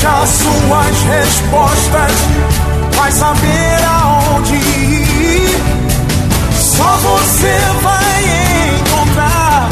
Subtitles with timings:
[0.00, 2.12] Vai achar suas respostas,
[2.96, 5.60] vai saber aonde ir.
[6.58, 8.24] Só você vai
[8.80, 9.68] encontrar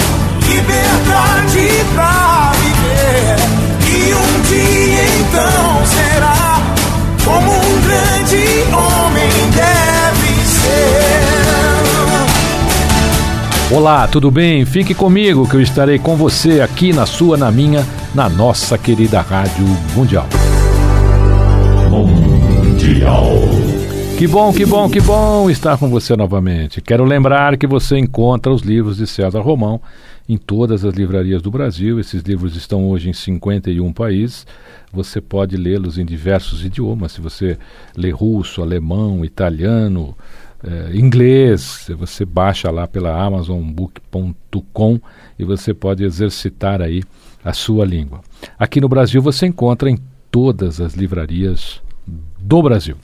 [0.47, 2.18] liberdade pra
[13.71, 14.65] Olá, tudo bem?
[14.65, 19.21] Fique comigo que eu estarei com você aqui na sua, na minha, na nossa querida
[19.21, 20.27] Rádio Mundial.
[21.91, 23.27] Mundial.
[24.17, 26.81] Que bom, que bom, que bom estar com você novamente.
[26.81, 29.83] Quero lembrar que você encontra os livros de César Romão
[30.27, 32.01] em todas as livrarias do Brasil.
[32.01, 34.47] Esses livros estão hoje em 51 países.
[34.91, 37.13] Você pode lê-los em diversos idiomas.
[37.13, 37.59] Se você
[37.95, 40.17] lê russo, alemão, italiano,
[40.63, 45.01] eh, inglês, você baixa lá pela amazonbook.com
[45.39, 47.03] e você pode exercitar aí
[47.45, 48.21] a sua língua.
[48.59, 49.99] Aqui no Brasil você encontra em
[50.31, 51.81] todas as livrarias
[52.39, 52.97] do Brasil.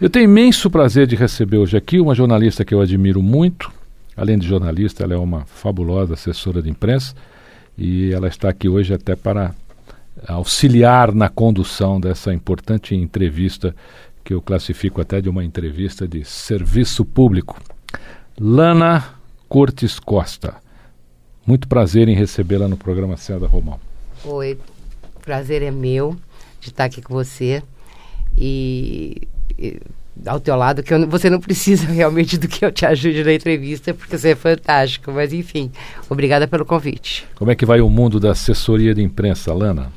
[0.00, 3.72] Eu tenho imenso prazer de receber hoje aqui uma jornalista que eu admiro muito.
[4.16, 7.14] Além de jornalista, ela é uma fabulosa assessora de imprensa
[7.76, 9.54] e ela está aqui hoje até para
[10.26, 13.74] auxiliar na condução dessa importante entrevista
[14.24, 17.60] que eu classifico até de uma entrevista de serviço público.
[18.40, 19.04] Lana
[19.48, 20.54] Cortes Costa.
[21.46, 23.78] Muito prazer em recebê-la no programa César Romão.
[24.24, 24.58] Oi,
[25.22, 26.16] prazer é meu
[26.58, 27.62] de estar aqui com você
[28.36, 29.78] e, e
[30.26, 33.34] ao teu lado, que eu, você não precisa realmente do que eu te ajude na
[33.34, 35.70] entrevista, porque você é fantástico, mas enfim,
[36.08, 37.26] obrigada pelo convite.
[37.34, 39.92] Como é que vai o mundo da assessoria de imprensa, Lana?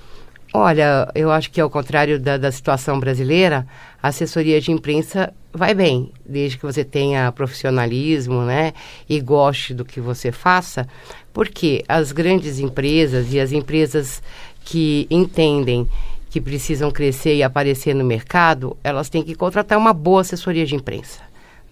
[0.54, 3.68] Olha, eu acho que ao contrário da, da situação brasileira,
[4.02, 8.74] a assessoria de imprensa vai bem, desde que você tenha profissionalismo, né,
[9.10, 10.88] e goste do que você faça,
[11.34, 14.22] porque as grandes empresas e as empresas
[14.64, 15.88] que entendem
[16.30, 20.76] que precisam crescer e aparecer no mercado, elas têm que contratar uma boa assessoria de
[20.76, 21.22] imprensa,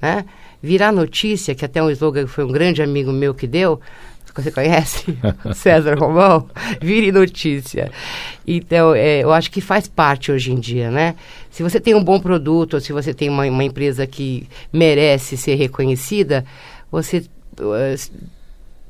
[0.02, 0.26] né?
[0.62, 3.80] Virar notícia, que até um slogan foi um grande amigo meu que deu,
[4.42, 5.18] você conhece?
[5.54, 6.48] César Romão?
[6.82, 7.92] Vire notícia.
[8.48, 11.16] Então, é, eu acho que faz parte hoje em dia, né?
[11.50, 15.38] Se você tem um bom produto, ou se você tem uma, uma empresa que merece
[15.38, 16.46] ser reconhecida,
[16.92, 17.26] você
[17.60, 18.26] uh,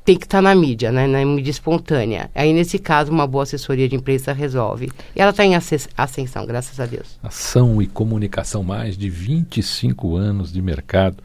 [0.06, 1.08] tem que estar tá na mídia, né?
[1.08, 2.30] na mídia espontânea.
[2.36, 4.92] Aí, nesse caso, uma boa assessoria de imprensa resolve.
[5.16, 7.20] E ela está em ascensão, graças a Deus.
[7.24, 11.18] Ação e comunicação, mais de 25 anos de mercado.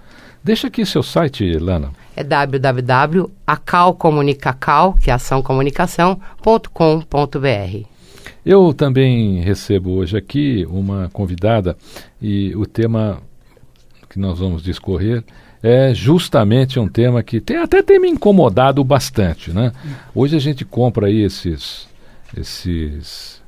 [0.42, 1.92] Deixa aqui seu site, Lana.
[2.20, 7.86] É www.acalcomunicacal, que é açãocomunicação.com.br.
[8.44, 11.74] Eu também recebo hoje aqui uma convidada
[12.20, 13.22] e o tema
[14.10, 15.24] que nós vamos discorrer
[15.62, 19.72] é justamente um tema que tem, até tem me incomodado bastante, né?
[20.14, 21.88] Hoje a gente compra aí esses
[22.36, 23.39] esses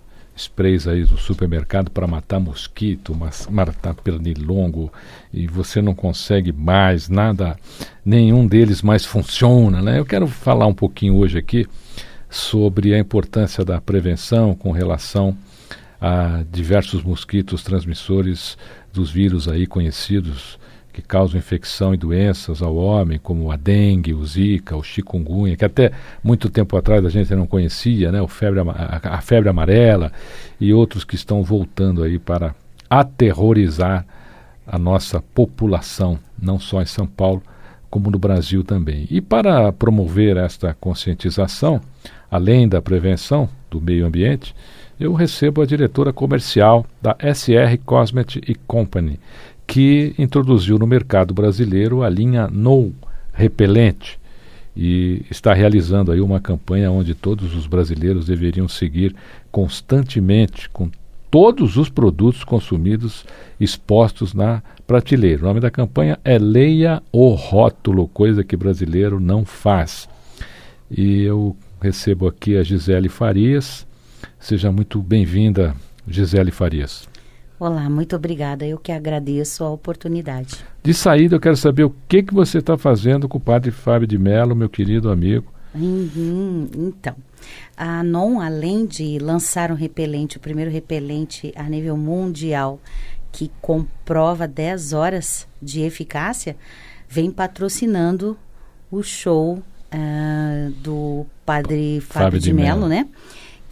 [0.42, 4.92] sprays aí do supermercado para matar mosquito, mas, matar pernilongo
[5.32, 7.56] e você não consegue mais nada,
[8.04, 9.98] nenhum deles mais funciona, né?
[9.98, 11.66] Eu quero falar um pouquinho hoje aqui
[12.28, 15.36] sobre a importância da prevenção com relação
[16.00, 18.56] a diversos mosquitos transmissores
[18.92, 20.59] dos vírus aí conhecidos
[20.92, 25.65] que causam infecção e doenças ao homem, como a dengue, o zika, o chikungunya, que
[25.65, 25.91] até
[26.22, 30.12] muito tempo atrás a gente não conhecia, né, o febre, a, a febre amarela
[30.60, 32.54] e outros que estão voltando aí para
[32.91, 34.04] aterrorizar
[34.66, 37.42] a nossa população, não só em São Paulo,
[37.91, 39.06] como no Brasil também.
[39.10, 41.80] E para promover esta conscientização,
[42.30, 44.54] além da prevenção do meio ambiente,
[45.00, 49.18] eu recebo a diretora comercial da SR Cosmet Company,
[49.72, 52.92] que introduziu no mercado brasileiro a linha No
[53.33, 54.21] Repelente
[54.77, 59.16] e está realizando aí uma campanha onde todos os brasileiros deveriam seguir
[59.51, 60.91] constantemente com
[61.30, 63.24] todos os produtos consumidos
[63.59, 65.41] expostos na prateleira.
[65.41, 70.07] O nome da campanha é Leia o Rótulo, coisa que brasileiro não faz.
[70.91, 73.86] E eu recebo aqui a Gisele Farias.
[74.39, 75.74] Seja muito bem-vinda,
[76.07, 77.10] Gisele Farias.
[77.64, 78.66] Olá, muito obrigada.
[78.66, 80.64] Eu que agradeço a oportunidade.
[80.82, 84.04] De saída, eu quero saber o que, que você está fazendo com o padre Fábio
[84.04, 85.47] de Mello, meu querido amigo.
[85.72, 87.14] Uhum, então,
[87.76, 92.80] a NON, além de lançar um repelente, o primeiro repelente a nível mundial,
[93.30, 96.56] que comprova 10 horas de eficácia,
[97.09, 98.36] vem patrocinando
[98.91, 99.62] o show
[99.94, 103.06] uh, do padre Fábio, Fábio de, de Mello, né?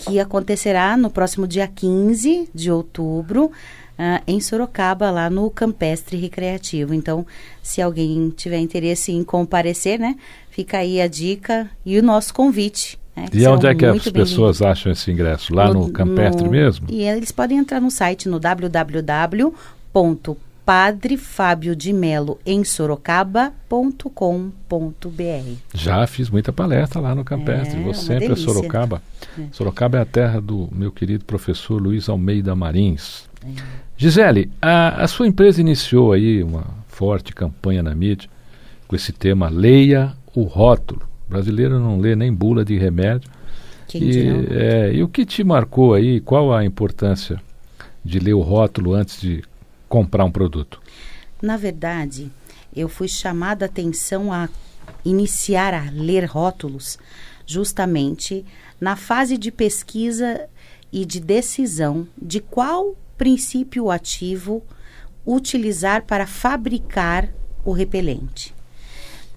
[0.05, 6.95] Que acontecerá no próximo dia 15 de outubro, uh, em Sorocaba, lá no Campestre Recreativo.
[6.95, 7.27] Então,
[7.63, 10.17] se alguém tiver interesse em comparecer, né,
[10.51, 12.99] fica aí a dica e o nosso convite.
[13.15, 15.55] Né, e onde é que as pessoas acham esse ingresso?
[15.55, 16.87] Lá no, no Campestre no, mesmo?
[16.91, 19.55] E eles podem entrar no site no www
[20.65, 25.55] Padre Fábio de Melo em Sorocaba.com.br.
[25.75, 29.03] Já fiz muita palestra lá no Campestre, é, vou sempre a Sorocaba.
[29.39, 29.43] É.
[29.53, 33.29] Sorocaba é a terra do meu querido professor Luiz Almeida Marins.
[33.45, 33.49] É.
[33.97, 38.29] Gisele, a, a sua empresa iniciou aí uma forte campanha na mídia
[38.87, 41.03] com esse tema Leia o Rótulo.
[41.27, 43.31] O brasileiro não lê nem bula de remédio.
[43.95, 46.21] E, é, e o que te marcou aí?
[46.21, 47.41] Qual a importância
[48.05, 49.43] de ler o rótulo antes de
[49.91, 50.81] comprar um produto?
[51.43, 52.31] Na verdade,
[52.75, 54.49] eu fui chamada a atenção a
[55.05, 56.97] iniciar a ler rótulos
[57.45, 58.45] justamente
[58.81, 60.49] na fase de pesquisa
[60.93, 64.63] e de decisão de qual princípio ativo
[65.27, 67.29] utilizar para fabricar
[67.65, 68.55] o repelente.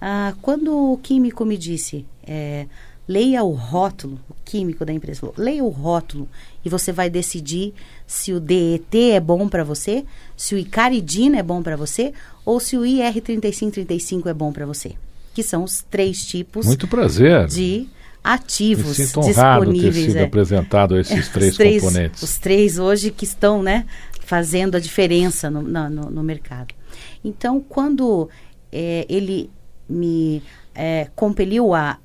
[0.00, 2.66] Ah, quando o químico me disse, é,
[3.06, 6.28] leia o rótulo, o químico da empresa falou, leia o rótulo
[6.64, 7.74] e você vai decidir
[8.06, 10.04] se o DET é bom para você,
[10.36, 12.12] se o icaridina é bom para você
[12.44, 14.92] ou se o IR3535 é bom para você.
[15.34, 17.46] Que são os três tipos Muito prazer.
[17.46, 17.88] de
[18.22, 19.94] ativos Me sinto disponíveis.
[19.94, 20.24] ter sido é.
[20.24, 22.22] apresentado esses três, três, componentes.
[22.22, 23.84] Os três hoje que estão né,
[24.20, 26.74] fazendo a diferença no, no, no mercado.
[27.22, 28.28] Então, quando
[28.72, 29.50] é, ele
[29.88, 30.42] me
[30.74, 31.98] é, compeliu a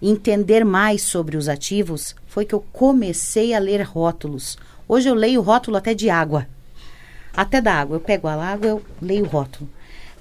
[0.00, 4.58] entender mais sobre os ativos, foi que eu comecei a ler rótulos.
[4.88, 6.46] Hoje eu leio rótulo até de água.
[7.34, 7.96] Até da água.
[7.96, 9.68] Eu pego a água, eu leio o rótulo.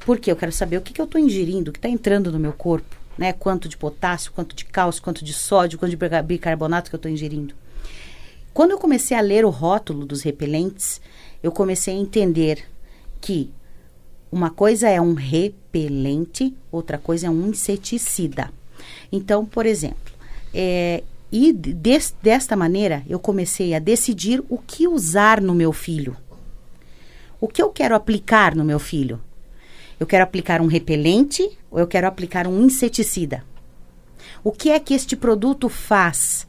[0.05, 2.39] Porque eu quero saber o que, que eu estou ingerindo, o que está entrando no
[2.39, 2.95] meu corpo.
[3.17, 3.33] Né?
[3.33, 7.11] Quanto de potássio, quanto de cálcio, quanto de sódio, quanto de bicarbonato que eu estou
[7.11, 7.53] ingerindo.
[8.53, 11.01] Quando eu comecei a ler o rótulo dos repelentes,
[11.43, 12.65] eu comecei a entender
[13.19, 13.51] que
[14.31, 18.51] uma coisa é um repelente, outra coisa é um inseticida.
[19.11, 20.13] Então, por exemplo,
[20.53, 26.15] é, e des, desta maneira eu comecei a decidir o que usar no meu filho.
[27.41, 29.19] O que eu quero aplicar no meu filho?
[29.99, 33.43] Eu quero aplicar um repelente ou eu quero aplicar um inseticida?
[34.43, 36.47] O que é que este produto faz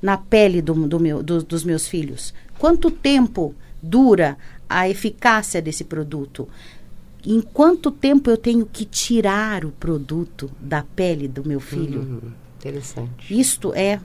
[0.00, 2.34] na pele do, do meu, do, dos meus filhos?
[2.58, 4.36] Quanto tempo dura
[4.68, 6.48] a eficácia desse produto?
[7.24, 12.00] Em quanto tempo eu tenho que tirar o produto da pele do meu filho?
[12.00, 13.38] Uhum, interessante.
[13.38, 14.00] Isto é,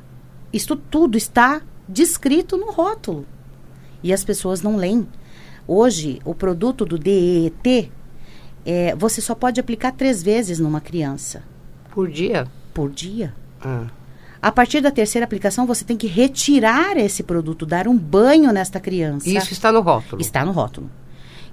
[0.53, 3.25] isto tudo está descrito no rótulo.
[4.03, 5.07] E as pessoas não leem.
[5.67, 7.91] Hoje, o produto do DET,
[8.63, 11.41] é, você só pode aplicar três vezes numa criança.
[11.89, 12.47] Por dia?
[12.71, 13.33] Por dia.
[13.59, 13.87] Ah.
[14.39, 18.79] A partir da terceira aplicação, você tem que retirar esse produto, dar um banho nesta
[18.79, 19.27] criança.
[19.27, 20.21] Isso está no rótulo?
[20.21, 20.87] Está no rótulo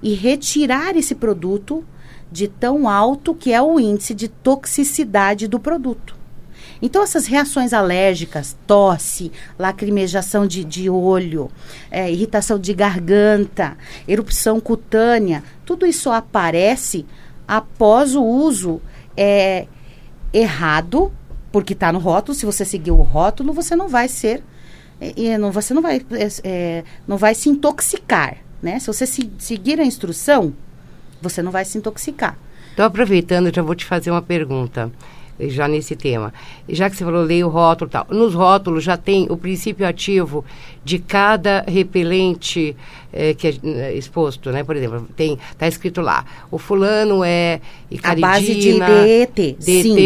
[0.03, 1.85] e retirar esse produto
[2.31, 6.17] de tão alto que é o índice de toxicidade do produto.
[6.83, 11.51] Então, essas reações alérgicas, tosse, lacrimejação de, de olho,
[11.91, 17.07] é, irritação de garganta, erupção cutânea, tudo isso aparece
[17.47, 18.83] após o uso
[19.17, 19.67] é,
[20.33, 21.13] errado,
[21.53, 22.37] porque está no rótulo.
[22.37, 24.43] Se você seguir o rótulo, você não vai ser,
[25.01, 28.81] é, não, você não vai, é, é, não vai se intoxicar né?
[28.81, 30.53] Se você se, seguir a instrução,
[31.21, 32.37] você não vai se intoxicar.
[32.73, 34.91] Então, aproveitando, já vou te fazer uma pergunta
[35.39, 36.33] já nesse tema.
[36.69, 38.07] Já que você falou, leia o rótulo tal.
[38.11, 40.45] Nos rótulos já tem o princípio ativo
[40.85, 42.77] de cada repelente
[43.15, 44.65] é, que é, é exposto, né?
[44.65, 49.83] Por exemplo, tem tá escrito lá, o fulano é icaridina, a base de DET, DET
[49.83, 49.97] sim.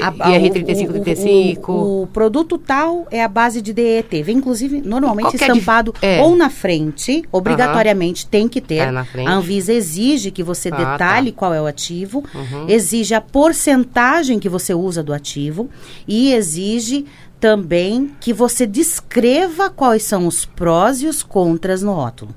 [0.00, 1.68] IR3535.
[1.68, 4.22] O, o, o, produto tal é a base de DET.
[4.22, 6.20] Vem inclusive normalmente estampado é.
[6.22, 8.90] ou na frente, obrigatoriamente tem que ter.
[8.92, 11.38] Tá a Anvisa exige que você ah, detalhe tá.
[11.38, 12.66] qual é o ativo, uhum.
[12.68, 15.68] exige a porcentagem que você usa do ativo
[16.08, 17.04] e exige
[17.38, 22.34] também que você descreva quais são os prós e os contras no rótulo.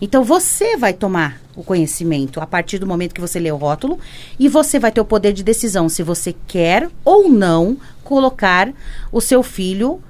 [0.00, 3.98] Então você vai tomar o conhecimento a partir do momento que você lê o rótulo
[4.38, 8.72] e você vai ter o poder de decisão se você quer ou não colocar
[9.10, 10.00] o seu filho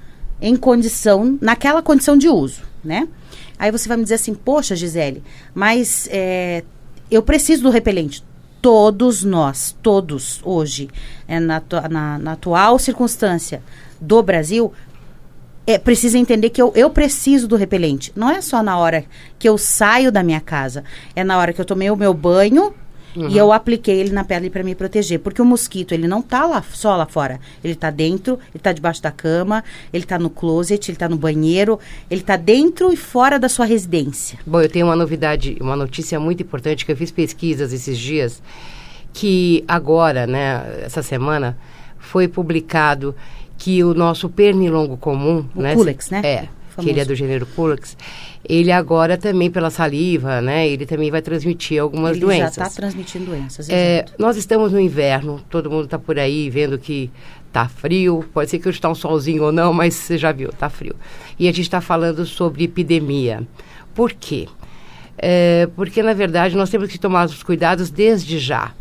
[0.41, 3.07] em condição, naquela condição de uso, né?
[3.57, 5.21] Aí você vai me dizer assim, poxa, Gisele,
[5.53, 6.63] mas é,
[7.11, 8.23] eu preciso do repelente.
[8.61, 10.89] Todos nós, todos hoje,
[11.27, 13.61] é, na, na, na atual circunstância
[13.99, 14.73] do Brasil,
[15.69, 18.11] é, precisa entender que eu, eu preciso do repelente.
[18.15, 19.05] Não é só na hora
[19.37, 20.83] que eu saio da minha casa.
[21.15, 22.73] É na hora que eu tomei o meu banho
[23.15, 23.29] uhum.
[23.29, 25.19] e eu apliquei ele na pele para me proteger.
[25.19, 27.39] Porque o mosquito, ele não tá lá, só lá fora.
[27.63, 31.17] Ele tá dentro, ele tá debaixo da cama, ele tá no closet, ele tá no
[31.17, 31.79] banheiro.
[32.09, 34.39] Ele tá dentro e fora da sua residência.
[34.47, 38.41] Bom, eu tenho uma novidade, uma notícia muito importante que eu fiz pesquisas esses dias.
[39.13, 41.55] Que agora, né, essa semana,
[41.99, 43.13] foi publicado
[43.59, 45.75] que o nosso pernilongo comum, o né?
[45.75, 46.21] Culex, né?
[46.23, 46.37] É,
[46.69, 46.81] Famoso.
[46.81, 47.97] que ele é do gênero Culex.
[48.43, 50.67] Ele agora também pela saliva, né?
[50.67, 52.55] Ele também vai transmitir algumas ele doenças.
[52.55, 53.67] já está transmitindo doenças.
[53.69, 57.11] É, nós estamos no inverno, todo mundo está por aí vendo que
[57.51, 58.23] tá frio.
[58.33, 60.95] Pode ser que hoje está um solzinho ou não, mas você já viu, tá frio.
[61.37, 63.45] E a gente está falando sobre epidemia.
[63.93, 64.47] Por quê?
[65.17, 68.71] É, porque na verdade nós temos que tomar os cuidados desde já.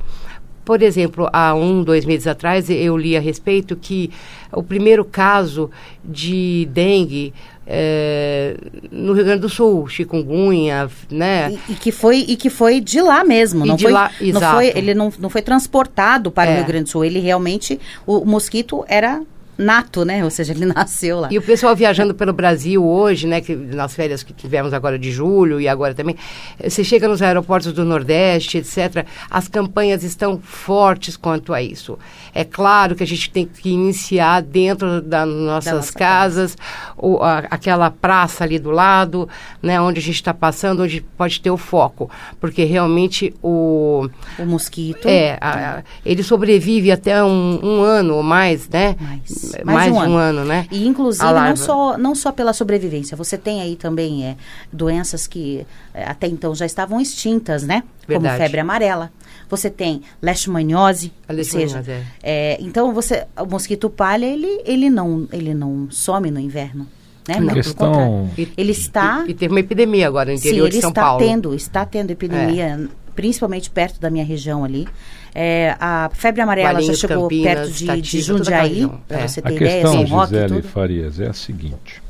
[0.69, 4.11] Por exemplo, há um, dois meses atrás, eu li a respeito que
[4.53, 5.71] o primeiro caso
[6.05, 7.33] de dengue
[7.67, 8.55] é,
[8.93, 11.59] no Rio Grande do Sul, chikungunya, né?
[11.67, 14.11] E, e, que foi e que foi de lá mesmo, e não de foi, lá,
[14.21, 16.53] não foi, ele não, não foi transportado para É.
[16.53, 19.23] o Rio Grande do Sul, ele realmente o, mosquito era
[19.59, 20.23] nato, né?
[20.25, 21.29] Ou seja, ele nasceu lá.
[21.31, 25.11] E o pessoal viajando pelo Brasil hoje, né, que nas férias que tivemos agora de
[25.11, 26.17] julho e agora também,
[26.61, 29.05] eh, você chega nos aeroportos do Nordeste, etc.
[29.31, 31.99] As campanhas estão fortes quanto a isso.
[32.35, 36.57] É claro que a gente tem que iniciar dentro das nossas nossa casas,
[36.97, 39.29] ou a- aquela praça ali do lado,
[39.63, 42.09] né, onde a gente está passando, onde pode ter o foco,
[42.41, 45.09] porque realmente o O mosquito.
[45.09, 48.95] é a- a- ele sobrevive até um, um ano ou mais, né?
[49.01, 49.48] Mais.
[49.65, 50.67] Mais, Mais de um um ano, né?
[50.71, 54.37] E inclusive não só, não só pela sobrevivência, você tem aí também é,
[54.73, 57.83] doenças que é, até então já estavam extintas, né?
[58.07, 58.35] Verdade.
[58.35, 59.11] Como febre amarela.
[59.51, 65.27] Você tem leishmaniose, ou seja, leishmaniose, é, então você o mosquito palha ele ele não
[65.33, 66.87] ele não some no inverno,
[67.27, 67.37] né?
[67.37, 68.31] Pelo questão- contrário.
[68.37, 70.91] E- Ele está E, e teve uma epidemia agora no Sim, interior ele de São
[70.91, 71.25] está Paulo.
[71.25, 72.89] tendo, está tendo epidemia,
[73.19, 74.87] principalmente perto da minha região ali.
[75.35, 79.19] É, a febre amarela já Valinhos, chegou Campinas, perto de, de toda aquela Jundiaí, para
[79.19, 79.27] É.
[79.29, 80.69] você A ter ideia, questão, São Roque e Gisele tudo.
[80.69, 82.03] Farias, é a seguinte.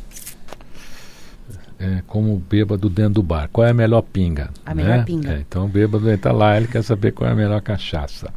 [1.80, 3.48] É como o bêbado dentro do bar.
[3.50, 4.50] Qual é a melhor pinga?
[4.66, 5.04] A melhor né?
[5.06, 5.32] pinga.
[5.32, 8.30] É, então o bêbado está lá, ele quer saber qual é a melhor cachaça.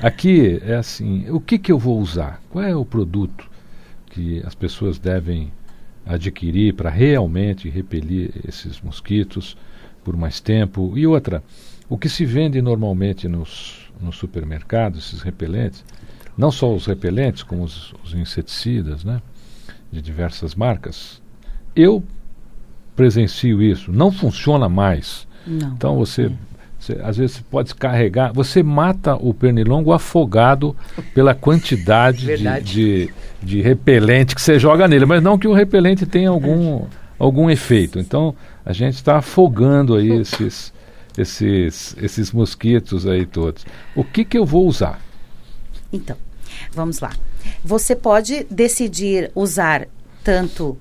[0.00, 2.42] Aqui é assim, o que, que eu vou usar?
[2.50, 3.48] Qual é o produto
[4.10, 5.52] que as pessoas devem
[6.04, 9.56] adquirir para realmente repelir esses mosquitos
[10.02, 10.92] por mais tempo?
[10.96, 11.40] E outra,
[11.94, 15.84] o que se vende normalmente nos, nos supermercados, esses repelentes,
[16.36, 19.20] não só os repelentes, como os, os inseticidas, né,
[19.92, 21.22] de diversas marcas,
[21.76, 22.02] eu
[22.96, 25.26] presencio isso, não funciona mais.
[25.46, 25.68] Não.
[25.72, 26.30] Então você,
[26.78, 30.74] você- às vezes você pode descarregar, você mata o pernilongo afogado
[31.14, 32.42] pela quantidade de,
[32.74, 33.10] de,
[33.42, 36.86] de repelente que você joga nele, mas não que o repelente tenha algum,
[37.18, 37.98] algum efeito.
[38.00, 38.34] Então
[38.64, 40.72] a gente está afogando aí esses,
[41.16, 43.64] esses, esses mosquitos aí todos.
[43.94, 45.00] O que, que eu vou usar?
[45.92, 46.16] Então,
[46.72, 47.12] vamos lá.
[47.64, 49.86] Você pode decidir usar
[50.22, 50.78] tanto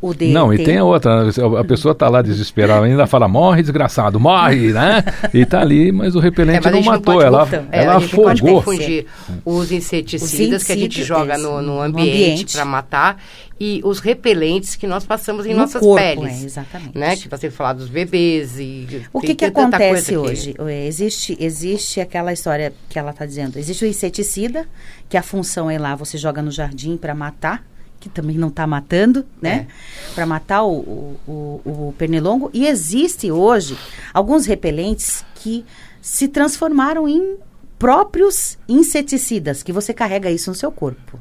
[0.00, 0.32] o DT...
[0.32, 1.28] Não, e tem a outra,
[1.60, 5.02] a pessoa está lá desesperada, ainda fala, morre desgraçado, morre, né?
[5.32, 7.82] E está ali, mas o É, repelente mas a não não matou, pode ela, é,
[7.84, 8.62] ela a gente não pode afogou.
[8.62, 9.06] confundir
[9.44, 12.52] os inseticidas Os que a gente joga no, no ambiente ambiente.
[12.56, 13.22] para matar
[13.58, 16.42] e os repelentes que nós passamos em No nossas corpo, peles.
[16.42, 16.98] é, exatamente.
[16.98, 17.16] Né?
[17.16, 20.54] Que você falar dos bebês e O que, que acontece coisa que- hoje?
[20.70, 23.58] É, Existe, existe aquela história que ela está dizendo.
[23.58, 24.66] Existe o inseticida,
[25.08, 27.64] que a função é lá, você joga no jardim para matar,
[28.00, 29.66] que também não está matando, né?
[30.14, 32.50] Para matar o, o, o, o pernilongo.
[32.52, 33.76] E existe hoje
[34.12, 35.64] alguns repelentes que
[36.00, 37.36] se transformaram em
[37.78, 41.18] próprios inseticidas, que você carrega isso no seu corpo.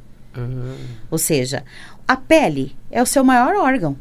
[1.10, 1.64] Ou seja,
[2.08, 3.98] a pele é o seu maior órgão.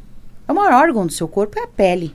[0.46, 2.14] É o maior órgão do seu corpo é a pele.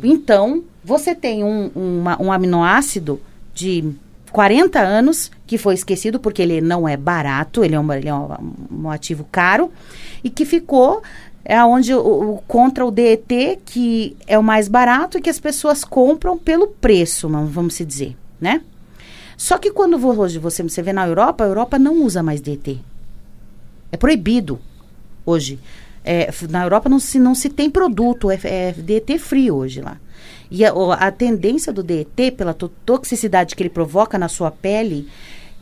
[0.04, 3.20] Então, você tem um, uma- um aminoácido
[3.54, 3.92] de
[4.32, 8.14] 40 anos que foi esquecido porque ele não é barato, ele é um, ele é
[8.14, 8.28] um,
[8.72, 9.72] um ativo caro
[10.24, 11.02] e que ficou
[11.50, 12.00] é onde o,
[12.36, 16.68] o- contra o DET que é o mais barato e que as pessoas compram pelo
[16.68, 18.62] preço, vamos se dizer, né?
[19.38, 22.82] Só que quando hoje você, você vê na Europa, a Europa não usa mais DET.
[23.92, 24.60] É proibido
[25.26, 25.58] hoje.
[26.04, 29.98] É, na Europa não se, não se tem produto, é, é DET free hoje lá.
[30.52, 35.08] E a, a tendência do DET, pela to- toxicidade que ele provoca na sua pele,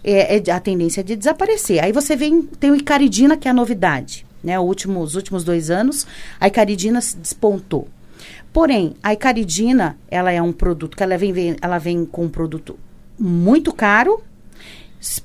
[0.04, 1.84] é, é a tendência de desaparecer.
[1.84, 4.25] Aí você vem, tem o Icaridina, que é a novidade.
[4.46, 4.60] Né?
[4.60, 6.06] Último, os últimos dois anos,
[6.40, 7.90] a Icaridina se despontou.
[8.54, 12.78] Porém, a Icaridina, ela é um produto que ela vem, ela vem com um produto
[13.20, 14.24] muito caro,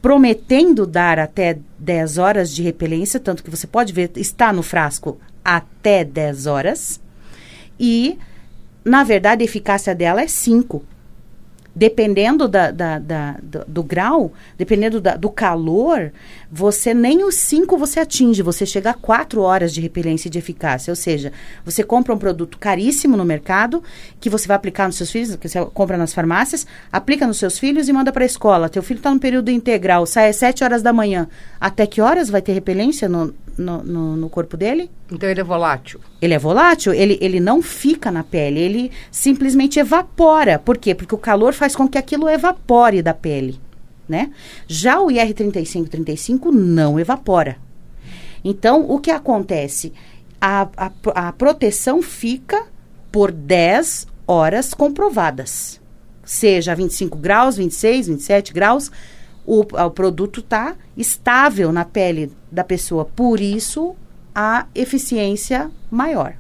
[0.01, 5.21] prometendo dar até 10 horas de repelência, tanto que você pode ver, está no frasco
[5.45, 7.01] até 10 horas.
[7.79, 8.19] E,
[8.85, 10.83] na verdade, a eficácia dela é 5.
[11.75, 16.13] Dependendo da, da- da- do, do grau, dependendo do calor,
[16.51, 20.39] você nem os 5 você atinge, você chega a 4 horas de repelência e de
[20.39, 20.91] eficácia.
[20.91, 21.33] Ou seja,
[21.65, 23.83] você compra um produto caríssimo no mercado,
[24.21, 27.59] que você vai aplicar nos seus filhos, que você compra nas farmácias, aplica nos seus
[27.59, 28.69] filhos e manda para a escola.
[28.69, 31.29] Teu filho está no período integral, sai às 7 horas da manhã.
[31.61, 34.91] Até que horas vai ter repelência no, no, no- no corpo dele?
[35.11, 36.01] Então ele é volátil.
[36.21, 40.59] Ele é volátil, ele, ele não fica na pele, ele simplesmente evapora.
[40.59, 40.95] Por quê?
[40.95, 43.61] Porque o calor faz com que aquilo evapore da pele,
[44.09, 44.31] né?
[44.67, 47.57] Já o IR3535 não evapora.
[48.45, 49.93] Então, o que acontece?
[50.41, 50.91] A, a,
[51.29, 52.65] a proteção fica
[53.13, 55.79] por 10 horas comprovadas.
[56.25, 58.91] Seja 25 graus, 26, 27 graus,
[59.59, 63.05] o, o produto está estável na pele da pessoa.
[63.05, 63.95] Por isso,
[64.35, 66.35] a eficiência maior,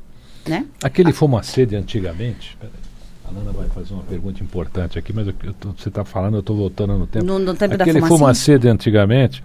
[0.46, 0.66] né?
[0.82, 2.56] Aquele fumacê de antigamente.
[3.28, 6.34] A Nana vai fazer uma pergunta importante aqui, mas eu, eu tô- você está falando,
[6.34, 7.24] eu estou voltando no tempo.
[7.24, 9.42] No- no tempo da Aquele fumacê de antigamente,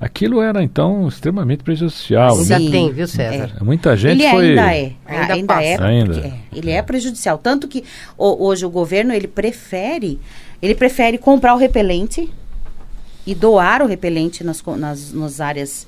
[0.00, 2.38] aquilo era então extremamente prejudicial.
[2.38, 2.64] Ainda né?
[2.64, 2.70] Sim.
[2.70, 3.56] tem, viu, César?
[3.60, 4.48] Muita gente ele foi.
[4.50, 4.92] ainda é.
[5.06, 5.82] Ainda Ainda, é.
[5.82, 6.18] Ainda.
[6.20, 7.36] é, ele é prejudicial.
[7.38, 7.82] Tanto que
[8.16, 10.20] o- hoje o governo, ele prefere,
[10.62, 12.32] ele prefere comprar o repelente
[13.26, 15.86] e doar o repelente nas, nas, nas áreas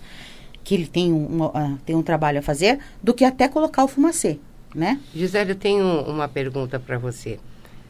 [0.65, 3.89] que ele tem um, ah, tem um trabalho a fazer, do que até colocar o
[3.89, 4.39] fumacê,
[4.75, 5.01] né?
[5.15, 7.39] Gisele, eu tenho uma pergunta para você.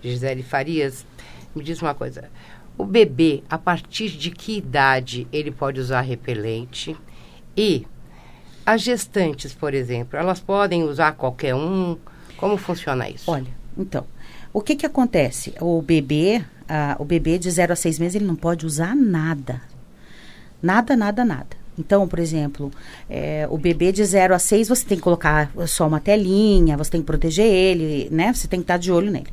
[0.02, 1.06] Gisele Farias,
[1.54, 2.28] me diz uma coisa.
[2.76, 6.94] O bebê, a partir de que idade ele pode usar repelente?
[7.56, 7.87] E
[8.66, 11.96] as gestantes, por exemplo, elas podem usar qualquer um?
[12.37, 13.30] Como funciona isso?
[13.30, 14.06] Olha, então,
[14.56, 15.52] o que que acontece?
[15.60, 16.42] O bebê,
[16.98, 19.60] o bebê de 0 a 6 meses, ele não pode usar nada.
[20.62, 21.56] Nada, nada, nada.
[21.78, 22.72] Então, por exemplo,
[23.10, 26.92] eh, o bebê de 0 a 6, você tem que colocar só uma telinha, você
[26.92, 28.32] tem que proteger ele, né?
[28.32, 29.28] Você tem que estar de olho nele.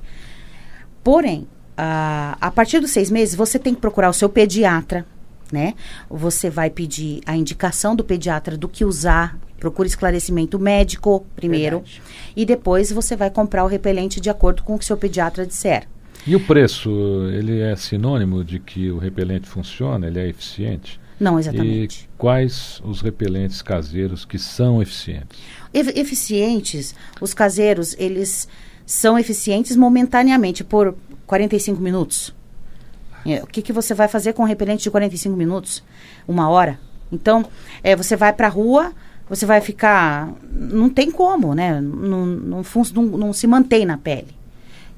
[1.01, 5.05] Porém, a partir dos seis meses, você tem que procurar o seu pediatra,
[5.51, 5.73] né?
[6.09, 9.37] Você vai pedir a indicação do pediatra do que usar.
[9.63, 11.77] Procure esclarecimento médico primeiro.
[11.77, 12.01] Verdade.
[12.35, 15.87] E depois você vai comprar o repelente de acordo com o que seu pediatra disser.
[16.27, 16.91] E o preço,
[17.31, 20.99] ele é sinônimo de que o repelente funciona, ele é eficiente?
[21.17, 22.09] Não exatamente.
[22.13, 25.39] E quais os repelentes caseiros que são eficientes?
[25.73, 28.49] Eficientes, os caseiros, eles
[28.85, 30.93] são eficientes momentaneamente por
[31.25, 32.35] 45 minutos.
[33.25, 35.81] É, O que, que você vai fazer com um repelente de 45 minutos?
[36.27, 36.77] Uma hora?
[37.09, 37.45] Então,
[37.81, 38.91] é, você vai para a rua,
[39.29, 40.29] você vai ficar.
[40.51, 41.79] Não tem como, né?
[41.81, 42.61] Não, não,
[42.93, 44.27] não- não se mantém na pele.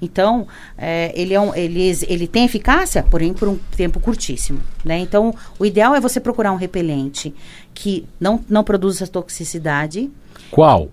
[0.01, 0.45] Então,
[0.77, 4.59] é, ele, é um, ele, ele tem eficácia, porém por um tempo curtíssimo.
[4.83, 4.99] Né?
[4.99, 7.33] Então, o ideal é você procurar um repelente
[7.73, 10.09] que não, não produza toxicidade.
[10.51, 10.89] Qual?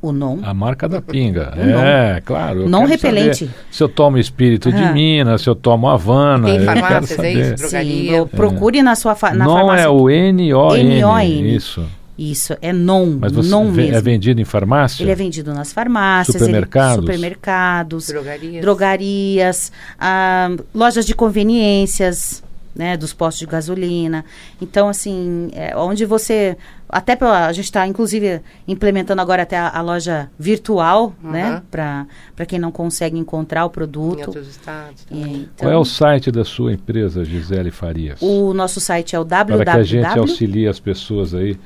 [0.00, 0.38] O NON.
[0.42, 1.52] A marca da pinga.
[1.58, 2.66] é, claro.
[2.66, 3.50] Non repelente.
[3.70, 6.46] Se eu tomo espírito de Minas, se eu tomo Havana.
[6.48, 7.54] Tem farmácias, é isso?
[7.56, 8.22] Drogaria.
[8.22, 9.82] Sim, procure na sua fa na non farmácia.
[9.84, 11.54] é o N-O-N.
[11.54, 11.84] Isso.
[12.22, 13.16] Isso, é non.
[13.18, 13.96] Mas você non vê- mesmo.
[13.96, 15.02] é vendido em farmácia?
[15.02, 16.98] Ele é vendido nas farmácias, Supermercados?
[16.98, 18.60] ele- supermercados, Drogarias.
[18.60, 22.42] drogarias, ah, lojas de conveniências,
[22.74, 24.24] né, dos postos de gasolina.
[24.60, 26.56] Então, assim, é, onde você
[26.88, 31.62] até pela, a gente está inclusive implementando agora até a, a loja virtual, né, Aham.
[31.70, 32.06] para
[32.36, 34.26] para quem não consegue encontrar o Em produto.
[34.26, 35.02] outros estados.
[35.02, 35.34] E, também.
[35.36, 38.20] então, Qual é o site da sua empresa, Gisele Farias?
[38.20, 40.20] o nosso site é o Para que a gente www.
[40.20, 41.56] auxilie as pessoas aí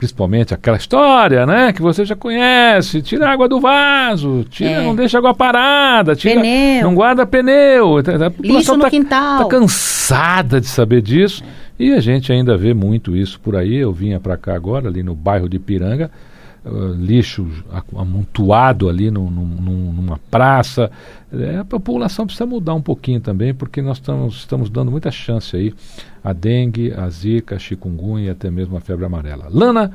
[0.08, 4.84] principalmente aquela história, né, que você já conhece, tira a água do vaso, tira, É.
[4.84, 6.84] não deixa água parada, tira, Pneu.
[6.84, 7.98] não guarda pneu.
[7.98, 9.38] A Lixo população no tá- quintal.
[9.44, 11.42] tá cansada de saber disso.
[11.80, 13.76] E a gente ainda vê muito isso por aí.
[13.78, 16.12] Eu vinha para cá agora, ali no bairro de Piranga,
[16.66, 17.48] ah, lixo
[17.96, 20.90] amontoado ali num- num- numa praça.
[21.32, 25.56] É, a população precisa mudar um pouquinho também, porque nós estamos, estamos dando muita chance
[25.56, 25.74] aí
[26.24, 29.48] a dengue, a zika, a chikungunya e até mesmo a febre amarela.
[29.50, 29.92] Lana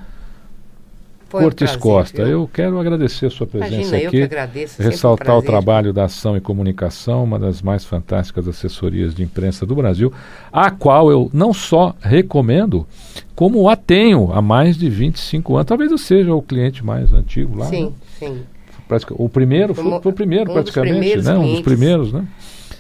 [1.28, 2.32] Foi um Cortes prazer, Costa, viu?
[2.32, 4.16] eu quero agradecer a sua presença Imagina, eu aqui.
[4.16, 4.80] que agradeço.
[4.80, 5.50] um ressaltar o prazer.
[5.50, 10.10] trabalho da Ação e Comunicação, uma das mais fantásticas assessorias de imprensa do Brasil,
[10.50, 12.86] a qual eu não só recomendo,
[13.34, 15.66] como a tenho há mais de 25 anos.
[15.66, 17.66] Talvez eu seja o cliente mais antigo lá.
[17.66, 17.92] Sim, né?
[18.18, 18.42] sim.
[18.88, 21.36] Pratica- o primeiro, foi, foi o primeiro um praticamente, né?
[21.36, 22.26] Um dos primeiros, né?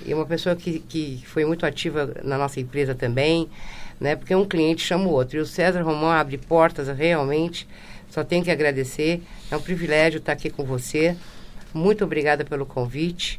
[0.06, 3.46] E uma pessoa que, que foi muito ativa na nossa empresa também,
[4.00, 4.16] né?
[4.16, 5.36] Porque um cliente chama o outro.
[5.36, 7.68] E o César Romão abre portas realmente.
[8.18, 9.22] Só tenho que agradecer.
[9.48, 11.16] É um privilégio estar aqui com você.
[11.72, 13.38] Muito obrigada pelo convite.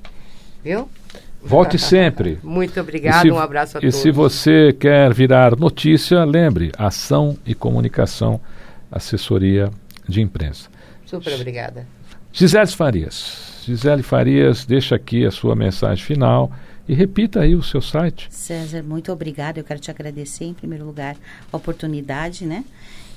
[0.64, 0.90] Viu?
[1.44, 2.40] Volte sempre.
[2.42, 3.24] Muito E obrigada.
[3.24, 3.96] se- um abraço a E todos.
[3.98, 8.40] se você quer virar notícia, lembre, Ação e Comunicação,
[8.90, 9.70] assessoria
[10.08, 10.70] de imprensa.
[11.06, 11.86] Super obrigada.
[12.32, 13.62] Gisele Farias.
[13.66, 16.50] Gisele Farias, deixa aqui a sua mensagem final
[16.88, 18.28] e repita aí o seu site.
[18.32, 19.60] César, muito obrigada.
[19.60, 21.18] Eu quero te agradecer, em primeiro lugar,
[21.52, 22.64] a oportunidade, né?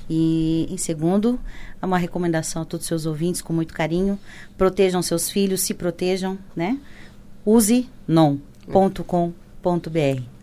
[0.09, 1.39] E, em segundo,
[1.81, 4.17] uma recomendação a todos os seus ouvintes, com muito carinho.
[4.57, 6.77] Protejam seus filhos, se protejam, né?
[7.45, 9.31] Use non.com.br.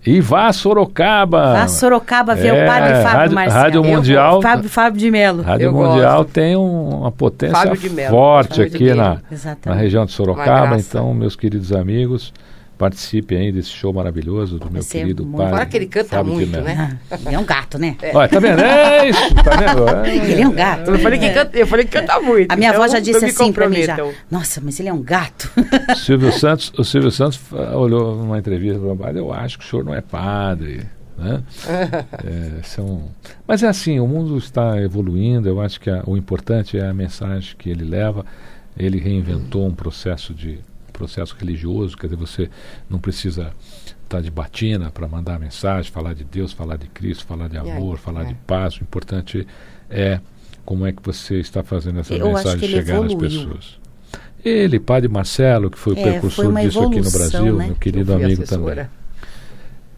[0.06, 1.52] E vá a Sorocaba.
[1.52, 3.62] Vá a Sorocaba ver É, o padre Fábio Rádio- Marcelo.
[3.62, 4.42] Rádio Eu Mundial- gosto.
[4.42, 5.42] Fábio, Fábio de Melo.
[5.42, 6.32] Rádio Eu Mundial gosto.
[6.32, 8.10] tem um- uma potência Fábio de Mello.
[8.10, 9.18] forte Fábio aqui na,
[9.66, 10.78] na região de Sorocaba.
[10.78, 12.32] Então, meus queridos amigos,
[12.80, 15.52] participem aí desse show maravilhoso do meu querido muito- padre.
[15.52, 16.98] Fora que ele canta Fábio muito, né?
[17.10, 17.94] Ah, ele é um gato, né?
[18.14, 18.58] Olha, tá vendo?
[18.62, 19.84] É isso, tá vendo?
[20.08, 20.16] É.
[20.16, 20.90] Ele é um gato.
[20.90, 22.50] Eu falei que canta, eu falei que canta muito.
[22.50, 23.98] A minha então avó já disse assim pra mim já.
[24.30, 25.50] Nossa, mas ele é um gato.
[25.94, 29.64] Silvio Santos, o Silvio Santos ah, olhou numa entrevista e falou, "Padre, eu acho que
[29.66, 30.80] o senhor não é padre.
[31.18, 31.42] Né?
[32.24, 33.10] É, são...
[33.46, 36.94] Mas é assim, o mundo está evoluindo, eu acho que a- o importante é a
[36.94, 38.24] mensagem que ele leva.
[38.74, 40.60] Ele reinventou um processo de
[41.00, 42.50] processo religioso, quer dizer, você
[42.88, 43.52] não precisa
[44.02, 47.96] estar de batina para mandar mensagem, falar de Deus, falar de Cristo, falar de amor,
[47.98, 48.24] falar é.
[48.26, 48.74] de paz.
[48.78, 49.46] O importante
[49.88, 50.20] é
[50.64, 53.18] como é que você está fazendo essa Eu mensagem chegar nas evoluiu.
[53.46, 53.80] pessoas.
[54.44, 57.66] Ele, padre Marcelo, que foi o É, precursor foi disso aqui no evolução, Brasil, né?
[57.66, 58.74] meu querido amigo assessora.
[58.74, 59.00] também.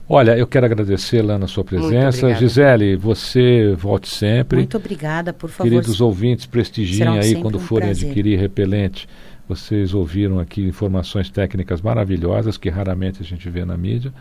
[0.09, 2.35] Olha, eu quero agradecer, Lana, a sua presença.
[2.35, 4.59] Gisele, você volte sempre.
[4.59, 5.71] Muito obrigada, por favor.
[5.71, 8.07] Queridos ouvintes, prestigiem aí quando um forem prazer.
[8.07, 9.09] adquirir repelente.
[9.49, 14.13] Vocês ouviram aqui informações técnicas maravilhosas que raramente a gente vê na mídia.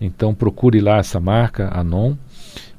[0.00, 2.16] Então procure lá essa marca, a Non.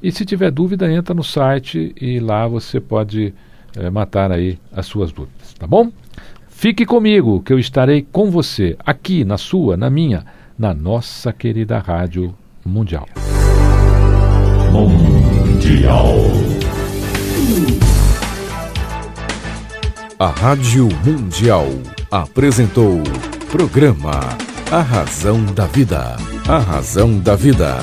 [0.01, 3.33] E se tiver dúvida, entra no site e lá você pode
[3.75, 5.91] eh, matar aí as suas dúvidas, tá bom?
[6.49, 10.25] Fique comigo, que eu estarei com você, aqui na sua, na minha,
[10.57, 12.33] na nossa querida Rádio
[12.65, 13.07] Mundial.
[14.71, 16.15] Mundial.
[20.23, 21.67] A Rádio Mundial
[22.09, 23.03] apresentou
[23.51, 24.21] programa
[24.71, 26.15] A Razão da Vida.
[26.47, 27.75] A Razão da Vida.